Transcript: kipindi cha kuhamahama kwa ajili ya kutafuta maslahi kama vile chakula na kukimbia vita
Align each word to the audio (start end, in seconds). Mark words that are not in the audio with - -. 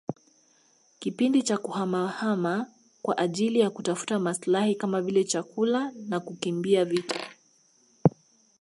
kipindi 0.99 1.43
cha 1.43 1.57
kuhamahama 1.57 2.65
kwa 3.01 3.17
ajili 3.17 3.59
ya 3.59 3.69
kutafuta 3.69 4.19
maslahi 4.19 4.75
kama 4.75 5.01
vile 5.01 5.23
chakula 5.23 5.91
na 5.95 6.19
kukimbia 6.19 6.85
vita 6.85 7.29